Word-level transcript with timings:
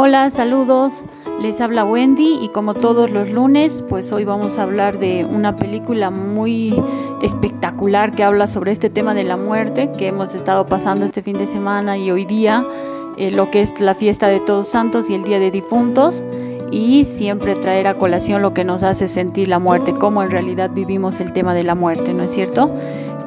Hola, 0.00 0.30
saludos. 0.30 1.04
Les 1.40 1.60
habla 1.60 1.84
Wendy 1.84 2.38
y 2.40 2.50
como 2.50 2.74
todos 2.74 3.10
los 3.10 3.30
lunes, 3.30 3.84
pues 3.88 4.12
hoy 4.12 4.24
vamos 4.24 4.60
a 4.60 4.62
hablar 4.62 5.00
de 5.00 5.24
una 5.24 5.56
película 5.56 6.08
muy 6.10 6.80
espectacular 7.20 8.12
que 8.12 8.22
habla 8.22 8.46
sobre 8.46 8.70
este 8.70 8.90
tema 8.90 9.12
de 9.12 9.24
la 9.24 9.36
muerte 9.36 9.90
que 9.98 10.06
hemos 10.06 10.36
estado 10.36 10.66
pasando 10.66 11.04
este 11.04 11.20
fin 11.20 11.36
de 11.36 11.46
semana 11.46 11.98
y 11.98 12.12
hoy 12.12 12.26
día, 12.26 12.64
eh, 13.16 13.32
lo 13.32 13.50
que 13.50 13.60
es 13.60 13.80
la 13.80 13.96
fiesta 13.96 14.28
de 14.28 14.38
Todos 14.38 14.68
Santos 14.68 15.10
y 15.10 15.14
el 15.14 15.24
Día 15.24 15.40
de 15.40 15.50
Difuntos 15.50 16.22
y 16.70 17.04
siempre 17.04 17.56
traer 17.56 17.88
a 17.88 17.94
colación 17.94 18.40
lo 18.40 18.54
que 18.54 18.62
nos 18.62 18.84
hace 18.84 19.08
sentir 19.08 19.48
la 19.48 19.58
muerte, 19.58 19.94
cómo 19.94 20.22
en 20.22 20.30
realidad 20.30 20.70
vivimos 20.72 21.18
el 21.18 21.32
tema 21.32 21.54
de 21.54 21.64
la 21.64 21.74
muerte, 21.74 22.14
¿no 22.14 22.22
es 22.22 22.32
cierto? 22.32 22.72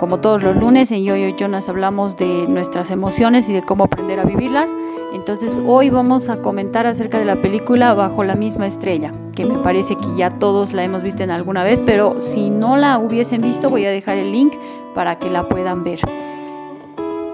Como 0.01 0.19
todos 0.19 0.41
los 0.41 0.57
lunes 0.57 0.91
en 0.91 1.03
Yo 1.03 1.15
Yo 1.15 1.29
Jonas 1.37 1.69
hablamos 1.69 2.17
de 2.17 2.47
nuestras 2.47 2.89
emociones 2.89 3.47
y 3.49 3.53
de 3.53 3.61
cómo 3.61 3.83
aprender 3.83 4.19
a 4.19 4.25
vivirlas. 4.25 4.75
Entonces 5.13 5.61
hoy 5.63 5.91
vamos 5.91 6.27
a 6.27 6.41
comentar 6.41 6.87
acerca 6.87 7.19
de 7.19 7.25
la 7.25 7.39
película 7.39 7.93
Bajo 7.93 8.23
la 8.23 8.33
misma 8.33 8.65
estrella, 8.65 9.11
que 9.35 9.45
me 9.45 9.59
parece 9.59 9.95
que 9.95 10.07
ya 10.17 10.31
todos 10.31 10.73
la 10.73 10.83
hemos 10.83 11.03
visto 11.03 11.21
en 11.21 11.29
alguna 11.29 11.63
vez, 11.63 11.79
pero 11.85 12.19
si 12.19 12.49
no 12.49 12.77
la 12.77 12.97
hubiesen 12.97 13.43
visto 13.43 13.69
voy 13.69 13.85
a 13.85 13.91
dejar 13.91 14.17
el 14.17 14.31
link 14.31 14.55
para 14.95 15.19
que 15.19 15.29
la 15.29 15.47
puedan 15.47 15.83
ver. 15.83 15.99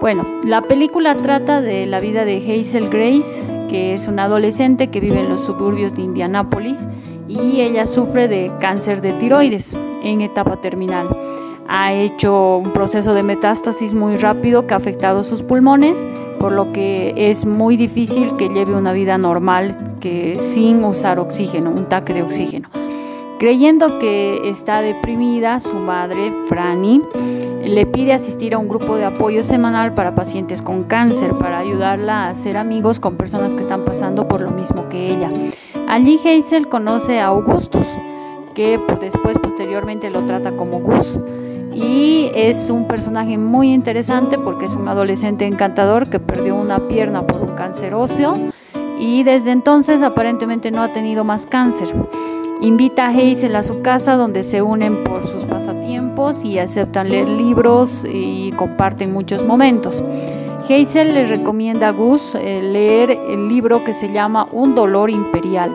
Bueno, 0.02 0.26
la 0.44 0.60
película 0.60 1.16
trata 1.16 1.62
de 1.62 1.86
la 1.86 2.00
vida 2.00 2.26
de 2.26 2.36
Hazel 2.36 2.90
Grace, 2.90 3.66
que 3.70 3.94
es 3.94 4.08
una 4.08 4.24
adolescente 4.24 4.88
que 4.88 5.00
vive 5.00 5.20
en 5.20 5.30
los 5.30 5.40
suburbios 5.40 5.94
de 5.94 6.02
Indianápolis 6.02 6.86
y 7.28 7.62
ella 7.62 7.86
sufre 7.86 8.28
de 8.28 8.52
cáncer 8.60 9.00
de 9.00 9.14
tiroides 9.14 9.74
en 10.02 10.20
etapa 10.20 10.60
terminal 10.60 11.08
ha 11.68 11.92
hecho 11.92 12.56
un 12.56 12.72
proceso 12.72 13.12
de 13.12 13.22
metástasis 13.22 13.94
muy 13.94 14.16
rápido 14.16 14.66
que 14.66 14.72
ha 14.72 14.78
afectado 14.78 15.22
sus 15.22 15.42
pulmones, 15.42 16.04
por 16.40 16.52
lo 16.52 16.72
que 16.72 17.12
es 17.16 17.44
muy 17.44 17.76
difícil 17.76 18.34
que 18.36 18.48
lleve 18.48 18.74
una 18.74 18.92
vida 18.92 19.18
normal 19.18 19.76
que 20.00 20.36
sin 20.40 20.82
usar 20.82 21.18
oxígeno, 21.18 21.70
un 21.70 21.86
taque 21.86 22.14
de 22.14 22.22
oxígeno. 22.22 22.70
Creyendo 23.38 23.98
que 23.98 24.48
está 24.48 24.80
deprimida, 24.80 25.60
su 25.60 25.76
madre, 25.76 26.32
Franny, 26.48 27.02
le 27.62 27.84
pide 27.84 28.14
asistir 28.14 28.54
a 28.54 28.58
un 28.58 28.68
grupo 28.68 28.96
de 28.96 29.04
apoyo 29.04 29.44
semanal 29.44 29.92
para 29.92 30.14
pacientes 30.14 30.62
con 30.62 30.84
cáncer, 30.84 31.34
para 31.34 31.58
ayudarla 31.58 32.22
a 32.22 32.30
hacer 32.30 32.56
amigos 32.56 32.98
con 32.98 33.16
personas 33.16 33.54
que 33.54 33.60
están 33.60 33.84
pasando 33.84 34.26
por 34.26 34.40
lo 34.40 34.50
mismo 34.50 34.88
que 34.88 35.12
ella. 35.12 35.28
Allí 35.86 36.18
Hazel 36.18 36.68
conoce 36.68 37.20
a 37.20 37.26
Augustus, 37.26 37.86
que 38.54 38.80
después 39.00 39.38
posteriormente 39.38 40.10
lo 40.10 40.22
trata 40.22 40.56
como 40.56 40.80
Gus 40.80 41.20
y 41.80 42.30
es 42.34 42.70
un 42.70 42.88
personaje 42.88 43.38
muy 43.38 43.72
interesante 43.72 44.36
porque 44.36 44.64
es 44.64 44.74
un 44.74 44.88
adolescente 44.88 45.46
encantador 45.46 46.08
que 46.10 46.18
perdió 46.18 46.56
una 46.56 46.88
pierna 46.88 47.24
por 47.24 47.40
un 47.42 47.56
cáncer 47.56 47.94
óseo 47.94 48.32
y 48.98 49.22
desde 49.22 49.52
entonces 49.52 50.02
aparentemente 50.02 50.72
no 50.72 50.82
ha 50.82 50.92
tenido 50.92 51.22
más 51.22 51.46
cáncer. 51.46 51.94
Invita 52.60 53.06
a 53.06 53.10
Hazel 53.10 53.54
a 53.54 53.62
su 53.62 53.80
casa 53.82 54.16
donde 54.16 54.42
se 54.42 54.60
unen 54.60 55.04
por 55.04 55.24
sus 55.24 55.44
pasatiempos 55.44 56.44
y 56.44 56.58
aceptan 56.58 57.08
leer 57.10 57.28
libros 57.28 58.04
y 58.10 58.50
comparten 58.56 59.12
muchos 59.12 59.44
momentos. 59.44 60.02
Hazel 60.68 61.14
le 61.14 61.24
recomienda 61.24 61.88
a 61.88 61.92
Gus 61.92 62.34
eh, 62.34 62.60
leer 62.62 63.10
el 63.10 63.48
libro 63.48 63.84
que 63.84 63.94
se 63.94 64.08
llama 64.12 64.48
Un 64.52 64.74
dolor 64.74 65.08
imperial, 65.08 65.72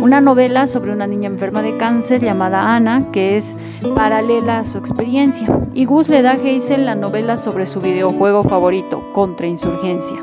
una 0.00 0.20
novela 0.20 0.66
sobre 0.66 0.92
una 0.92 1.06
niña 1.06 1.28
enferma 1.28 1.62
de 1.62 1.76
cáncer 1.76 2.20
llamada 2.20 2.74
Ana, 2.74 2.98
que 3.12 3.36
es 3.36 3.56
paralela 3.94 4.58
a 4.58 4.64
su 4.64 4.78
experiencia. 4.78 5.48
Y 5.74 5.84
Gus 5.84 6.08
le 6.08 6.22
da 6.22 6.32
a 6.32 6.34
Hazel 6.34 6.86
la 6.86 6.96
novela 6.96 7.36
sobre 7.36 7.66
su 7.66 7.80
videojuego 7.80 8.42
favorito, 8.42 9.12
Contra 9.12 9.46
Insurgencia. 9.46 10.18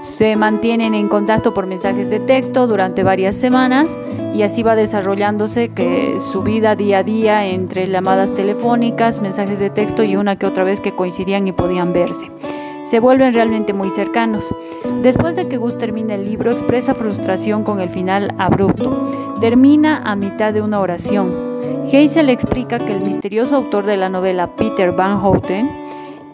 Se 0.00 0.34
mantienen 0.34 0.94
en 0.94 1.08
contacto 1.08 1.54
por 1.54 1.66
mensajes 1.66 2.10
de 2.10 2.18
texto 2.18 2.66
durante 2.66 3.04
varias 3.04 3.36
semanas 3.36 3.96
y 4.34 4.42
así 4.42 4.64
va 4.64 4.74
desarrollándose 4.74 5.68
que 5.68 6.18
su 6.18 6.42
vida 6.42 6.74
día 6.74 6.98
a 6.98 7.02
día 7.04 7.46
entre 7.46 7.86
llamadas 7.86 8.32
telefónicas, 8.32 9.22
mensajes 9.22 9.60
de 9.60 9.70
texto 9.70 10.02
y 10.02 10.16
una 10.16 10.36
que 10.36 10.46
otra 10.46 10.64
vez 10.64 10.80
que 10.80 10.94
coincidían 10.94 11.46
y 11.46 11.52
podían 11.52 11.92
verse 11.92 12.30
se 12.88 13.00
vuelven 13.00 13.34
realmente 13.34 13.74
muy 13.74 13.90
cercanos. 13.90 14.54
Después 15.02 15.36
de 15.36 15.46
que 15.46 15.58
Gus 15.58 15.76
termina 15.76 16.14
el 16.14 16.24
libro, 16.24 16.50
expresa 16.50 16.94
frustración 16.94 17.62
con 17.62 17.80
el 17.80 17.90
final 17.90 18.34
abrupto. 18.38 19.34
Termina 19.40 20.02
a 20.04 20.16
mitad 20.16 20.54
de 20.54 20.62
una 20.62 20.80
oración. 20.80 21.30
Hazel 21.84 22.30
explica 22.30 22.78
que 22.78 22.92
el 22.92 23.04
misterioso 23.04 23.56
autor 23.56 23.84
de 23.84 23.98
la 23.98 24.08
novela, 24.08 24.56
Peter 24.56 24.92
Van 24.92 25.20
Houten, 25.20 25.70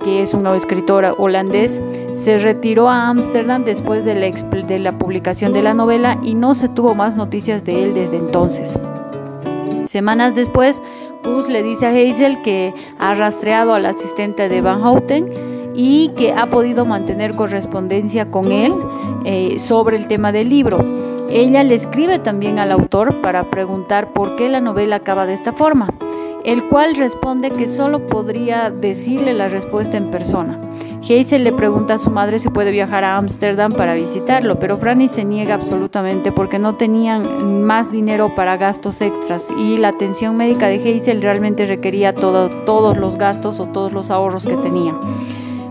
que 0.04 0.22
es 0.22 0.32
un 0.32 0.46
escritor 0.46 1.16
holandés, 1.18 1.82
se 2.14 2.36
retiró 2.36 2.88
a 2.88 3.08
Ámsterdam 3.08 3.64
después 3.64 4.04
de 4.04 4.14
la, 4.14 4.30
de 4.30 4.78
la 4.78 4.96
publicación 4.96 5.52
de 5.52 5.62
la 5.62 5.74
novela 5.74 6.18
y 6.22 6.34
no 6.34 6.54
se 6.54 6.68
tuvo 6.68 6.94
más 6.94 7.16
noticias 7.16 7.64
de 7.64 7.82
él 7.82 7.94
desde 7.94 8.18
entonces. 8.18 8.78
Semanas 9.86 10.36
después, 10.36 10.80
Gus 11.24 11.48
le 11.48 11.64
dice 11.64 11.86
a 11.86 11.90
Hazel 11.90 12.42
que 12.42 12.74
ha 12.98 13.14
rastreado 13.14 13.74
al 13.74 13.86
asistente 13.86 14.48
de 14.48 14.60
Van 14.60 14.80
Houten 14.80 15.53
y 15.74 16.08
que 16.10 16.32
ha 16.32 16.46
podido 16.46 16.84
mantener 16.84 17.34
correspondencia 17.34 18.30
con 18.30 18.52
él 18.52 18.72
eh, 19.24 19.58
sobre 19.58 19.96
el 19.96 20.08
tema 20.08 20.32
del 20.32 20.48
libro. 20.48 20.78
Ella 21.30 21.62
le 21.64 21.74
escribe 21.74 22.18
también 22.18 22.58
al 22.58 22.70
autor 22.70 23.20
para 23.20 23.50
preguntar 23.50 24.12
por 24.12 24.36
qué 24.36 24.48
la 24.48 24.60
novela 24.60 24.96
acaba 24.96 25.26
de 25.26 25.32
esta 25.32 25.52
forma, 25.52 25.92
el 26.44 26.68
cual 26.68 26.94
responde 26.94 27.50
que 27.50 27.66
solo 27.66 28.06
podría 28.06 28.70
decirle 28.70 29.34
la 29.34 29.48
respuesta 29.48 29.96
en 29.96 30.10
persona. 30.10 30.60
Hazel 31.04 31.44
le 31.44 31.52
pregunta 31.52 31.94
a 31.94 31.98
su 31.98 32.10
madre 32.10 32.38
si 32.38 32.48
puede 32.48 32.70
viajar 32.70 33.04
a 33.04 33.16
Ámsterdam 33.16 33.72
para 33.72 33.94
visitarlo, 33.94 34.58
pero 34.58 34.78
Franny 34.78 35.08
se 35.08 35.24
niega 35.24 35.54
absolutamente 35.54 36.32
porque 36.32 36.58
no 36.58 36.72
tenían 36.74 37.62
más 37.62 37.90
dinero 37.90 38.34
para 38.34 38.56
gastos 38.56 39.02
extras 39.02 39.50
y 39.50 39.76
la 39.76 39.88
atención 39.88 40.36
médica 40.36 40.68
de 40.68 40.76
Hazel 40.76 41.20
realmente 41.20 41.66
requería 41.66 42.14
todos 42.14 42.96
los 42.96 43.16
gastos 43.16 43.60
o 43.60 43.64
todos 43.64 43.92
los 43.92 44.10
ahorros 44.10 44.46
que 44.46 44.56
tenía. 44.56 44.94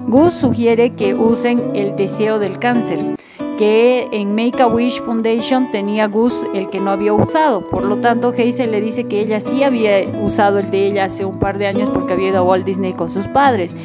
Gus 0.07 0.33
sugiere 0.33 0.91
que 0.91 1.15
usen 1.15 1.75
el 1.75 1.95
deseo 1.95 2.37
del 2.37 2.59
cáncer, 2.59 2.99
que 3.57 4.07
en 4.11 4.35
Make 4.35 4.61
a 4.61 4.67
Wish 4.67 5.01
Foundation 5.01 5.71
tenía 5.71 6.07
Gus 6.07 6.45
el 6.53 6.69
que 6.69 6.79
no 6.79 6.91
había 6.91 7.13
usado. 7.13 7.69
Por 7.69 7.85
lo 7.85 7.97
tanto, 7.97 8.29
Hazel 8.29 8.71
le 8.71 8.81
dice 8.81 9.05
que 9.05 9.21
ella 9.21 9.39
sí 9.39 9.63
había 9.63 10.03
usado 10.21 10.59
el 10.59 10.69
de 10.69 10.87
ella 10.87 11.05
hace 11.05 11.25
un 11.25 11.39
par 11.39 11.57
de 11.57 11.67
años 11.67 11.89
porque 11.89 12.13
había 12.13 12.29
ido 12.29 12.39
a 12.39 12.43
Walt 12.43 12.65
Disney 12.65 12.93
con 12.93 13.07
sus 13.07 13.27
padres, 13.27 13.75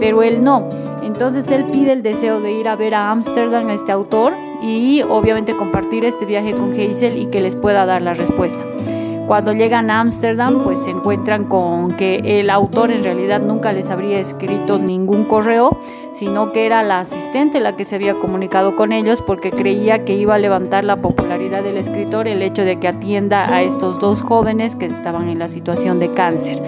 pero 0.00 0.22
él 0.22 0.42
no. 0.42 0.68
Entonces 1.02 1.50
él 1.50 1.66
pide 1.66 1.92
el 1.92 2.02
deseo 2.02 2.40
de 2.40 2.52
ir 2.52 2.68
a 2.68 2.76
ver 2.76 2.94
a 2.94 3.10
Ámsterdam 3.10 3.68
a 3.68 3.74
este 3.74 3.92
autor 3.92 4.34
y 4.62 5.02
obviamente 5.02 5.56
compartir 5.56 6.04
este 6.04 6.24
viaje 6.24 6.54
con 6.54 6.72
Hazel 6.72 7.18
y 7.18 7.26
que 7.26 7.40
les 7.40 7.54
pueda 7.54 7.86
dar 7.86 8.02
la 8.02 8.14
respuesta. 8.14 8.64
Cuando 9.26 9.52
llegan 9.52 9.90
a 9.90 9.98
Ámsterdam, 10.00 10.62
pues 10.62 10.84
se 10.84 10.90
encuentran 10.90 11.46
con 11.46 11.88
que 11.88 12.40
el 12.40 12.48
autor 12.48 12.92
en 12.92 13.02
realidad 13.02 13.40
nunca 13.40 13.72
les 13.72 13.90
habría 13.90 14.20
escrito 14.20 14.78
ningún 14.78 15.24
correo, 15.24 15.80
sino 16.12 16.52
que 16.52 16.64
era 16.64 16.84
la 16.84 17.00
asistente 17.00 17.58
la 17.58 17.76
que 17.76 17.84
se 17.84 17.96
había 17.96 18.14
comunicado 18.14 18.76
con 18.76 18.92
ellos 18.92 19.22
porque 19.22 19.50
creía 19.50 20.04
que 20.04 20.14
iba 20.14 20.36
a 20.36 20.38
levantar 20.38 20.84
la 20.84 20.96
popularidad 20.96 21.64
del 21.64 21.76
escritor 21.76 22.28
el 22.28 22.40
hecho 22.40 22.62
de 22.62 22.78
que 22.78 22.86
atienda 22.86 23.52
a 23.52 23.62
estos 23.62 23.98
dos 23.98 24.22
jóvenes 24.22 24.76
que 24.76 24.86
estaban 24.86 25.28
en 25.28 25.40
la 25.40 25.48
situación 25.48 25.98
de 25.98 26.14
cáncer. 26.14 26.62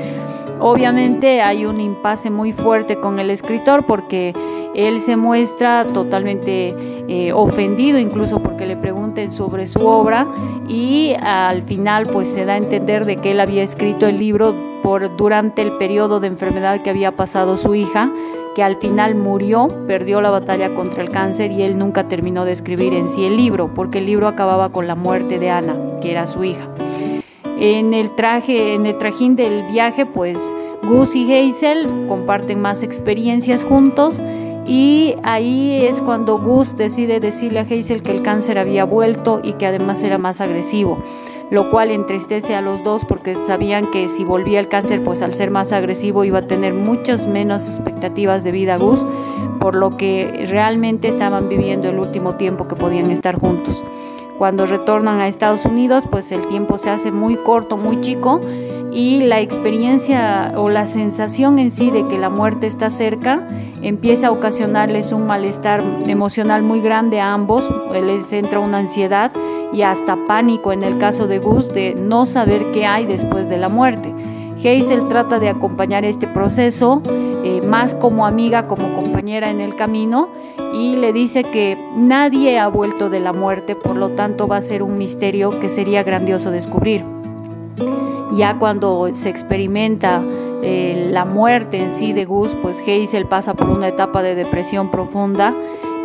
Obviamente 0.59 1.41
hay 1.41 1.65
un 1.65 1.81
impasse 1.81 2.29
muy 2.29 2.53
fuerte 2.53 2.97
con 2.97 3.21
el 3.21 3.31
escritor 3.31 3.87
porque 3.87 4.35
él 4.75 4.99
se 4.99 5.17
muestra 5.17 5.87
totalmente 5.87 6.98
eh, 7.09 7.33
ofendido 7.33 7.99
incluso 7.99 8.39
porque 8.39 8.67
le 8.67 8.77
pregunten 8.77 9.33
sobre 9.33 9.67
su 9.67 9.87
obra 9.87 10.27
y 10.69 11.15
al 11.23 11.63
final 11.63 12.05
pues 12.13 12.29
se 12.29 12.45
da 12.45 12.53
a 12.53 12.57
entender 12.59 13.07
de 13.07 13.17
que 13.17 13.31
él 13.31 13.41
había 13.41 13.63
escrito 13.63 14.07
el 14.07 14.19
libro 14.19 14.55
por, 14.83 15.17
durante 15.17 15.63
el 15.63 15.73
periodo 15.79 16.21
de 16.21 16.27
enfermedad 16.27 16.83
que 16.83 16.91
había 16.91 17.17
pasado 17.17 17.57
su 17.57 17.75
hija, 17.75 18.13
que 18.55 18.63
al 18.63 18.77
final 18.77 19.15
murió, 19.15 19.69
perdió 19.87 20.21
la 20.21 20.29
batalla 20.29 20.75
contra 20.75 21.03
el 21.03 21.09
cáncer 21.09 21.51
y 21.51 21.63
él 21.63 21.79
nunca 21.79 22.09
terminó 22.09 22.45
de 22.45 22.53
escribir 22.53 22.93
en 22.93 23.09
sí 23.09 23.25
el 23.25 23.39
libro 23.39 23.73
porque 23.73 23.99
el 23.99 24.07
libro 24.07 24.29
acababa 24.29 24.69
con 24.69 24.87
la 24.87 24.95
muerte 24.95 25.39
de 25.39 25.49
Ana, 25.49 25.77
que 26.03 26.11
era 26.11 26.27
su 26.27 26.45
hija. 26.45 26.69
En 27.59 27.95
el 27.95 28.15
traje, 28.15 28.75
en 28.75 28.85
el 28.85 28.99
trajín 28.99 29.35
del 29.35 29.65
viaje, 29.65 30.05
pues 30.05 30.39
Gus 30.83 31.17
y 31.17 31.33
Hazel 31.33 31.87
comparten 32.07 32.61
más 32.61 32.83
experiencias 32.83 33.65
juntos 33.65 34.23
y 34.69 35.15
ahí 35.23 35.87
es 35.87 36.03
cuando 36.03 36.37
Gus 36.37 36.77
decide 36.77 37.21
decirle 37.21 37.61
a 37.61 37.63
Hazel 37.63 38.03
que 38.03 38.11
el 38.13 38.23
cáncer 38.23 38.59
había 38.59 38.85
vuelto 38.85 39.41
y 39.43 39.55
que 39.55 39.67
además 39.67 40.03
era 40.03 40.19
más 40.19 40.43
agresivo, 40.43 40.99
lo 41.51 41.71
cual 41.71 41.91
entristece 41.91 42.55
a 42.55 42.61
los 42.61 42.85
dos 42.85 43.07
porque 43.07 43.35
sabían 43.47 43.91
que 43.91 44.09
si 44.09 44.25
volvía 44.25 44.61
el 44.61 44.69
cáncer, 44.69 45.03
pues 45.03 45.23
al 45.23 45.33
ser 45.33 45.51
más 45.51 45.73
agresivo 45.73 46.23
iba 46.25 46.41
a 46.41 46.47
tener 46.47 46.75
muchas 46.75 47.27
menos 47.27 47.67
expectativas 47.67 48.45
de 48.45 48.53
vida 48.53 48.77
Gus, 48.77 49.07
por 49.59 49.75
lo 49.75 49.89
que 49.89 50.45
realmente 50.51 51.09
estaban 51.09 51.49
viviendo 51.49 51.89
el 51.89 51.99
último 51.99 52.35
tiempo 52.35 52.69
que 52.69 52.77
podían 52.77 53.11
estar 53.11 53.41
juntos. 53.41 53.83
Cuando 54.37 54.67
retornan 54.67 55.21
a 55.21 55.29
Estados 55.29 55.65
Unidos, 55.65 56.05
pues 56.11 56.31
el 56.31 56.47
tiempo 56.47 56.77
se 56.77 56.91
hace 56.91 57.11
muy 57.11 57.37
corto, 57.37 57.79
muy 57.79 58.03
chico 58.03 58.39
y 58.93 59.21
la 59.21 59.41
experiencia 59.41 60.53
o 60.57 60.71
la 60.71 60.87
sensación 60.87 61.59
en 61.59 61.71
sí 61.71 61.91
de 61.91 62.05
que 62.05 62.19
la 62.19 62.31
muerte 62.31 62.67
está 62.67 62.91
cerca 62.91 63.47
empieza 63.83 64.29
a 64.29 64.31
ocasionarles 64.31 65.13
un 65.13 65.27
malestar 65.27 65.83
emocional 66.07 66.63
muy 66.63 66.81
grande 66.81 67.21
a 67.21 67.33
ambos, 67.33 67.73
les 67.93 68.33
entra 68.33 68.59
una 68.59 68.79
ansiedad 68.79 69.33
y 69.73 69.83
hasta 69.83 70.17
pánico 70.27 70.73
en 70.73 70.83
el 70.83 70.99
caso 70.99 71.27
de 71.27 71.39
Gus 71.39 71.73
de 71.73 71.95
no 71.95 72.27
saber 72.27 72.73
qué 72.73 72.87
hay 72.87 73.07
después 73.07 73.49
de 73.49 73.59
la 73.59 73.69
muerte. 73.69 74.13
Hazel 74.59 75.05
trata 75.05 75.39
de 75.39 75.49
acompañar 75.49 76.05
este 76.05 76.27
proceso 76.27 77.01
eh, 77.45 77.61
más 77.65 77.95
como 77.95 78.27
amiga, 78.27 78.67
como 78.67 78.93
compañera 78.95 79.51
en 79.51 79.61
el 79.61 79.77
camino 79.77 80.31
y 80.75 80.97
le 80.97 81.13
dice 81.13 81.45
que 81.45 81.79
nadie 81.95 82.59
ha 82.59 82.67
vuelto 82.67 83.09
de 83.09 83.21
la 83.21 83.33
muerte, 83.33 83.77
por 83.77 83.97
lo 83.97 84.11
tanto 84.11 84.49
va 84.49 84.57
a 84.57 84.63
ser 84.63 84.83
un 84.83 84.99
misterio 84.99 85.51
que 85.51 85.69
sería 85.69 86.03
grandioso 86.03 86.51
descubrir. 86.51 87.05
Ya 88.33 88.59
cuando 88.59 89.09
se 89.15 89.29
experimenta 89.29 90.23
eh, 90.63 91.09
la 91.11 91.25
muerte 91.25 91.79
en 91.79 91.95
sí 91.95 92.13
de 92.13 92.25
Gus, 92.25 92.57
pues 92.61 92.81
Hazel 92.81 93.27
pasa 93.27 93.55
por 93.55 93.69
una 93.69 93.89
etapa 93.89 94.23
de 94.23 94.35
depresión 94.35 94.91
profunda 94.91 95.55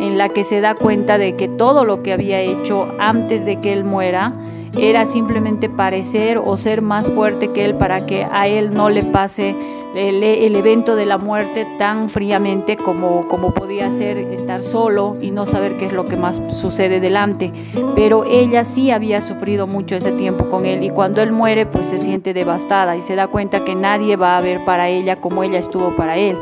en 0.00 0.18
la 0.18 0.28
que 0.28 0.44
se 0.44 0.60
da 0.60 0.74
cuenta 0.74 1.18
de 1.18 1.36
que 1.36 1.48
todo 1.48 1.84
lo 1.84 2.02
que 2.02 2.12
había 2.12 2.40
hecho 2.40 2.88
antes 2.98 3.44
de 3.44 3.60
que 3.60 3.72
él 3.72 3.84
muera 3.84 4.32
era 4.78 5.06
simplemente 5.06 5.68
parecer 5.68 6.38
o 6.38 6.56
ser 6.56 6.82
más 6.82 7.10
fuerte 7.10 7.52
que 7.52 7.64
él 7.64 7.74
para 7.74 8.06
que 8.06 8.26
a 8.30 8.48
él 8.48 8.74
no 8.74 8.90
le 8.90 9.02
pase 9.04 9.54
el, 9.94 10.56
evento 10.56 10.96
de 10.96 11.06
la 11.06 11.18
muerte 11.18 11.66
tan 11.78 12.08
fríamente 12.08 12.76
como, 12.76 13.28
como 13.28 13.54
podía 13.54 13.90
ser 13.90 14.18
estar 14.18 14.62
solo 14.62 15.12
y 15.20 15.30
no 15.30 15.46
saber 15.46 15.74
qué 15.74 15.86
es 15.86 15.92
lo 15.92 16.04
que 16.04 16.16
más 16.16 16.40
sucede 16.50 17.00
delante. 17.00 17.52
Pero 17.94 18.24
ella 18.24 18.64
sí 18.64 18.90
había 18.90 19.22
sufrido 19.22 19.66
mucho 19.66 19.94
ese 19.94 20.12
tiempo 20.12 20.48
con 20.48 20.66
él 20.66 20.82
y 20.82 20.90
cuando 20.90 21.22
él 21.22 21.32
muere 21.32 21.66
pues 21.66 21.86
se 21.86 21.98
siente 21.98 22.34
devastada 22.34 22.96
y 22.96 23.00
se 23.00 23.14
da 23.14 23.28
cuenta 23.28 23.64
que 23.64 23.74
nadie 23.74 24.16
va 24.16 24.36
a 24.36 24.40
ver 24.40 24.64
para 24.64 24.88
ella 24.88 25.20
como 25.20 25.44
ella 25.44 25.58
estuvo 25.58 25.94
para 25.94 26.16
él. 26.16 26.36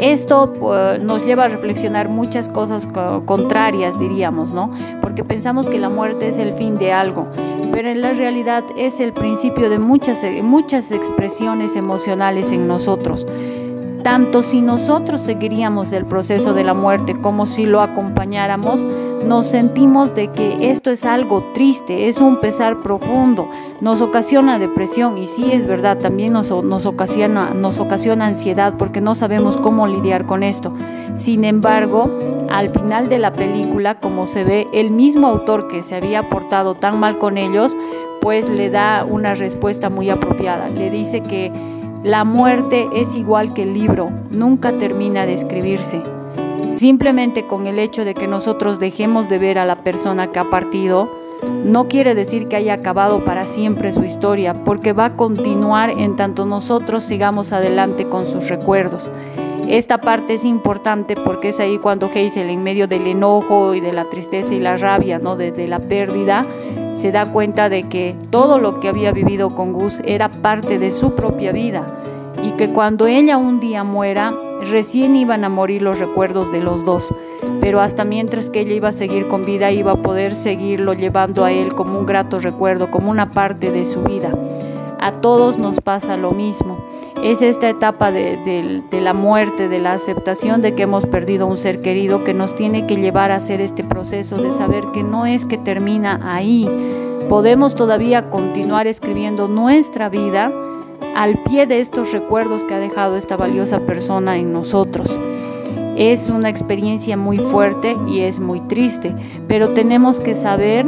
Esto 0.00 0.52
pues, 0.52 1.02
nos 1.02 1.24
lleva 1.24 1.44
a 1.44 1.48
reflexionar 1.48 2.08
muchas 2.08 2.48
cosas 2.48 2.86
contrarias, 3.24 3.98
diríamos, 3.98 4.52
¿no? 4.52 4.70
Porque 5.00 5.24
pensamos 5.24 5.68
que 5.68 5.78
la 5.78 5.88
muerte 5.88 6.28
es 6.28 6.38
el 6.38 6.52
fin 6.52 6.74
de 6.74 6.92
algo, 6.92 7.26
pero 7.72 7.88
en 7.88 8.00
la 8.02 8.12
realidad 8.12 8.64
es 8.76 9.00
el 9.00 9.12
principio 9.12 9.70
de 9.70 9.78
muchas, 9.78 10.22
muchas 10.42 10.92
expresiones 10.92 11.76
emocionales 11.76 12.52
en 12.52 12.68
nosotros 12.68 13.26
tanto 14.06 14.44
si 14.44 14.60
nosotros 14.60 15.20
seguiríamos 15.20 15.92
el 15.92 16.04
proceso 16.04 16.54
de 16.54 16.62
la 16.62 16.74
muerte 16.74 17.16
como 17.20 17.44
si 17.44 17.66
lo 17.66 17.80
acompañáramos, 17.80 18.86
nos 19.24 19.46
sentimos 19.46 20.14
de 20.14 20.28
que 20.28 20.56
esto 20.60 20.90
es 20.90 21.04
algo 21.04 21.52
triste, 21.54 22.08
es 22.08 22.20
un 22.20 22.40
pesar 22.40 22.82
profundo, 22.82 23.48
nos 23.80 24.02
ocasiona 24.02 24.58
depresión 24.58 25.18
y 25.18 25.26
sí 25.26 25.44
es 25.50 25.66
verdad, 25.66 25.98
también 25.98 26.32
nos, 26.32 26.50
nos, 26.64 26.86
ocasiona, 26.86 27.50
nos 27.54 27.78
ocasiona 27.78 28.26
ansiedad 28.26 28.74
porque 28.78 29.00
no 29.00 29.14
sabemos 29.14 29.56
cómo 29.56 29.86
lidiar 29.86 30.26
con 30.26 30.42
esto. 30.42 30.72
Sin 31.16 31.44
embargo, 31.44 32.10
al 32.50 32.70
final 32.70 33.08
de 33.08 33.18
la 33.18 33.32
película, 33.32 33.98
como 34.00 34.26
se 34.26 34.44
ve, 34.44 34.66
el 34.72 34.90
mismo 34.90 35.26
autor 35.26 35.68
que 35.68 35.82
se 35.82 35.94
había 35.94 36.28
portado 36.28 36.74
tan 36.74 37.00
mal 37.00 37.18
con 37.18 37.38
ellos, 37.38 37.76
pues 38.20 38.48
le 38.48 38.70
da 38.70 39.04
una 39.08 39.34
respuesta 39.34 39.88
muy 39.88 40.10
apropiada. 40.10 40.68
Le 40.68 40.90
dice 40.90 41.22
que 41.22 41.52
la 42.02 42.24
muerte 42.24 42.88
es 42.94 43.14
igual 43.14 43.54
que 43.54 43.62
el 43.62 43.74
libro, 43.74 44.10
nunca 44.30 44.78
termina 44.78 45.26
de 45.26 45.34
escribirse. 45.34 46.02
Simplemente 46.76 47.46
con 47.46 47.66
el 47.66 47.78
hecho 47.78 48.04
de 48.04 48.12
que 48.12 48.26
nosotros 48.26 48.78
dejemos 48.78 49.30
de 49.30 49.38
ver 49.38 49.58
a 49.58 49.64
la 49.64 49.76
persona 49.76 50.30
que 50.30 50.38
ha 50.38 50.50
partido, 50.50 51.08
no 51.64 51.88
quiere 51.88 52.14
decir 52.14 52.48
que 52.48 52.56
haya 52.56 52.74
acabado 52.74 53.24
para 53.24 53.44
siempre 53.44 53.92
su 53.92 54.04
historia, 54.04 54.52
porque 54.52 54.92
va 54.92 55.06
a 55.06 55.16
continuar 55.16 55.88
en 55.88 56.16
tanto 56.16 56.44
nosotros 56.44 57.02
sigamos 57.02 57.52
adelante 57.52 58.10
con 58.10 58.26
sus 58.26 58.50
recuerdos. 58.50 59.10
Esta 59.66 59.98
parte 59.98 60.34
es 60.34 60.44
importante 60.44 61.16
porque 61.16 61.48
es 61.48 61.60
ahí 61.60 61.78
cuando 61.78 62.08
Hazel, 62.08 62.50
en 62.50 62.62
medio 62.62 62.86
del 62.86 63.06
enojo 63.06 63.74
y 63.74 63.80
de 63.80 63.94
la 63.94 64.10
tristeza 64.10 64.54
y 64.54 64.60
la 64.60 64.76
rabia, 64.76 65.18
¿no? 65.18 65.34
de, 65.34 65.52
de 65.52 65.68
la 65.68 65.78
pérdida, 65.78 66.42
se 66.92 67.10
da 67.10 67.32
cuenta 67.32 67.70
de 67.70 67.84
que 67.84 68.14
todo 68.28 68.58
lo 68.58 68.80
que 68.80 68.88
había 68.88 69.12
vivido 69.12 69.48
con 69.48 69.72
Gus 69.72 70.02
era 70.04 70.28
parte 70.28 70.78
de 70.78 70.90
su 70.90 71.14
propia 71.14 71.52
vida 71.52 71.86
y 72.42 72.50
que 72.52 72.68
cuando 72.68 73.06
ella 73.06 73.38
un 73.38 73.60
día 73.60 73.82
muera, 73.82 74.34
recién 74.70 75.16
iban 75.16 75.44
a 75.44 75.48
morir 75.48 75.82
los 75.82 75.98
recuerdos 75.98 76.50
de 76.52 76.60
los 76.60 76.84
dos, 76.84 77.12
pero 77.60 77.80
hasta 77.80 78.04
mientras 78.04 78.50
que 78.50 78.60
ella 78.60 78.74
iba 78.74 78.88
a 78.88 78.92
seguir 78.92 79.28
con 79.28 79.42
vida, 79.42 79.70
iba 79.70 79.92
a 79.92 79.96
poder 79.96 80.34
seguirlo 80.34 80.94
llevando 80.94 81.44
a 81.44 81.52
él 81.52 81.74
como 81.74 81.98
un 81.98 82.06
grato 82.06 82.38
recuerdo, 82.38 82.90
como 82.90 83.10
una 83.10 83.30
parte 83.30 83.70
de 83.70 83.84
su 83.84 84.02
vida. 84.02 84.32
A 85.00 85.12
todos 85.12 85.58
nos 85.58 85.80
pasa 85.80 86.16
lo 86.16 86.32
mismo. 86.32 86.78
Es 87.22 87.42
esta 87.42 87.68
etapa 87.68 88.10
de, 88.10 88.82
la 88.90 89.12
muerte, 89.12 89.68
de 89.68 89.78
la 89.78 89.92
aceptación 89.92 90.62
de 90.62 90.74
que 90.74 90.82
hemos 90.82 91.06
perdido 91.06 91.46
un 91.46 91.56
ser 91.56 91.80
querido 91.80 92.24
que 92.24 92.34
nos 92.34 92.54
tiene 92.54 92.86
que 92.86 92.96
llevar 92.96 93.30
a 93.30 93.36
hacer 93.36 93.60
este 93.60 93.84
proceso 93.84 94.40
de 94.40 94.52
saber 94.52 94.84
que 94.92 95.02
no 95.02 95.26
es 95.26 95.46
que 95.46 95.58
termina 95.58 96.20
ahí. 96.22 96.68
Podemos 97.28 97.74
todavía 97.74 98.30
continuar 98.30 98.86
escribiendo 98.86 99.48
nuestra 99.48 100.08
vida 100.08 100.52
al 101.16 101.42
pie 101.44 101.66
de 101.66 101.80
estos 101.80 102.12
recuerdos 102.12 102.62
que 102.62 102.74
ha 102.74 102.78
dejado 102.78 103.16
esta 103.16 103.38
valiosa 103.38 103.80
persona 103.80 104.36
en 104.36 104.52
nosotros. 104.52 105.18
Es 105.96 106.28
una 106.28 106.50
experiencia 106.50 107.16
muy 107.16 107.38
fuerte 107.38 107.96
y 108.06 108.20
es 108.20 108.38
muy 108.38 108.60
triste, 108.60 109.14
pero 109.48 109.72
tenemos 109.72 110.20
que 110.20 110.34
saber 110.34 110.84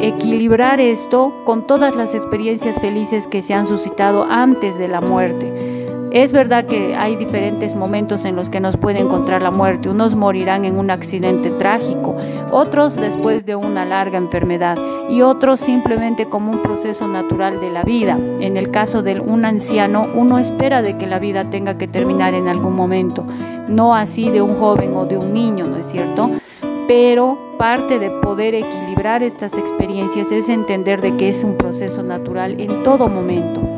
equilibrar 0.00 0.80
esto 0.80 1.42
con 1.44 1.66
todas 1.66 1.94
las 1.94 2.14
experiencias 2.14 2.80
felices 2.80 3.26
que 3.26 3.42
se 3.42 3.52
han 3.52 3.66
suscitado 3.66 4.24
antes 4.24 4.78
de 4.78 4.88
la 4.88 5.02
muerte. 5.02 5.75
Es 6.16 6.32
verdad 6.32 6.64
que 6.64 6.96
hay 6.96 7.14
diferentes 7.14 7.74
momentos 7.74 8.24
en 8.24 8.36
los 8.36 8.48
que 8.48 8.58
nos 8.58 8.78
puede 8.78 9.00
encontrar 9.00 9.42
la 9.42 9.50
muerte. 9.50 9.90
Unos 9.90 10.14
morirán 10.14 10.64
en 10.64 10.78
un 10.78 10.90
accidente 10.90 11.50
trágico, 11.50 12.16
otros 12.50 12.96
después 12.96 13.44
de 13.44 13.54
una 13.54 13.84
larga 13.84 14.16
enfermedad 14.16 14.78
y 15.10 15.20
otros 15.20 15.60
simplemente 15.60 16.24
como 16.24 16.52
un 16.52 16.62
proceso 16.62 17.06
natural 17.06 17.60
de 17.60 17.68
la 17.68 17.82
vida. 17.82 18.18
En 18.40 18.56
el 18.56 18.70
caso 18.70 19.02
de 19.02 19.20
un 19.20 19.44
anciano, 19.44 20.04
uno 20.14 20.38
espera 20.38 20.80
de 20.80 20.96
que 20.96 21.06
la 21.06 21.18
vida 21.18 21.50
tenga 21.50 21.76
que 21.76 21.86
terminar 21.86 22.32
en 22.32 22.48
algún 22.48 22.74
momento, 22.74 23.26
no 23.68 23.94
así 23.94 24.30
de 24.30 24.40
un 24.40 24.58
joven 24.58 24.96
o 24.96 25.04
de 25.04 25.18
un 25.18 25.34
niño, 25.34 25.66
¿no 25.66 25.76
es 25.76 25.86
cierto? 25.86 26.30
Pero 26.88 27.56
parte 27.58 27.98
de 27.98 28.08
poder 28.08 28.54
equilibrar 28.54 29.22
estas 29.22 29.58
experiencias 29.58 30.32
es 30.32 30.48
entender 30.48 31.02
de 31.02 31.14
que 31.18 31.28
es 31.28 31.44
un 31.44 31.58
proceso 31.58 32.02
natural 32.02 32.58
en 32.58 32.82
todo 32.82 33.06
momento. 33.08 33.75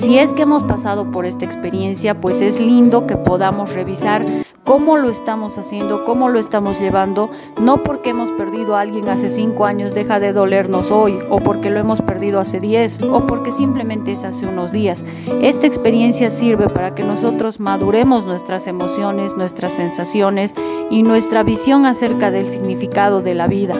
Si 0.00 0.16
es 0.18 0.32
que 0.32 0.42
hemos 0.42 0.62
pasado 0.62 1.10
por 1.10 1.26
esta 1.26 1.44
experiencia, 1.44 2.22
pues 2.22 2.40
es 2.40 2.58
lindo 2.58 3.06
que 3.06 3.18
podamos 3.18 3.74
revisar 3.74 4.24
cómo 4.64 4.96
lo 4.96 5.10
estamos 5.10 5.58
haciendo, 5.58 6.06
cómo 6.06 6.30
lo 6.30 6.38
estamos 6.38 6.80
llevando, 6.80 7.28
no 7.60 7.82
porque 7.82 8.08
hemos 8.08 8.32
perdido 8.32 8.76
a 8.76 8.80
alguien 8.80 9.10
hace 9.10 9.28
cinco 9.28 9.66
años 9.66 9.92
deja 9.94 10.18
de 10.18 10.32
dolernos 10.32 10.90
hoy, 10.90 11.18
o 11.28 11.40
porque 11.40 11.68
lo 11.68 11.80
hemos 11.80 12.00
perdido 12.00 12.40
hace 12.40 12.60
diez, 12.60 12.98
o 13.02 13.26
porque 13.26 13.52
simplemente 13.52 14.12
es 14.12 14.24
hace 14.24 14.48
unos 14.48 14.72
días. 14.72 15.04
Esta 15.42 15.66
experiencia 15.66 16.30
sirve 16.30 16.70
para 16.70 16.94
que 16.94 17.02
nosotros 17.02 17.60
maduremos 17.60 18.24
nuestras 18.24 18.66
emociones, 18.68 19.36
nuestras 19.36 19.74
sensaciones 19.74 20.54
y 20.88 21.02
nuestra 21.02 21.42
visión 21.42 21.84
acerca 21.84 22.30
del 22.30 22.48
significado 22.48 23.20
de 23.20 23.34
la 23.34 23.48
vida. 23.48 23.74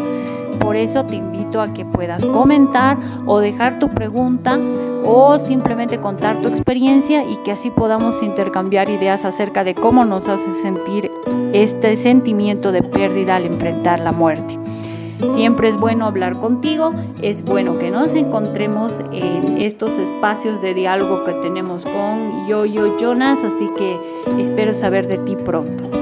Por 0.61 0.77
eso 0.77 1.07
te 1.07 1.17
invito 1.17 1.63
a 1.63 1.73
que 1.73 1.87
puedas 1.87 2.27
comentar 2.27 2.99
o 3.25 3.39
dejar 3.39 3.79
tu 3.79 3.89
pregunta 3.89 4.59
o 5.05 5.39
simplemente 5.39 5.99
contar 5.99 6.41
tu 6.41 6.49
experiencia 6.49 7.25
y 7.25 7.37
que 7.39 7.53
así 7.53 7.71
podamos 7.71 8.23
intercambiar 8.23 8.89
ideas 8.91 9.25
acerca 9.25 9.65
de 9.65 9.75
cómo 9.75 10.05
nos 10.05 10.29
hace 10.29 10.51
sentir 10.51 11.11
este 11.53 11.97
sentimiento 11.97 12.73
de 12.73 12.83
pérdida 12.83 13.37
al 13.37 13.47
enfrentar 13.47 14.01
la 14.01 14.13
muerte. 14.13 14.59
Siempre 15.29 15.69
es 15.69 15.77
bueno 15.77 16.07
hablar 16.07 16.39
contigo, 16.39 16.95
es 17.21 17.45
bueno 17.45 17.79
que 17.79 17.91
nos 17.91 18.15
encontremos 18.15 19.01
en 19.13 19.61
estos 19.61 19.99
espacios 19.99 20.63
de 20.63 20.73
diálogo 20.73 21.25
que 21.25 21.35
tenemos 21.35 21.85
con 21.85 22.49
Yo-Yo 22.49 22.97
Jonas, 22.97 23.45
así 23.45 23.69
que 23.77 23.99
espero 24.39 24.73
saber 24.73 25.07
de 25.09 25.19
ti 25.19 25.37
pronto. 25.37 26.00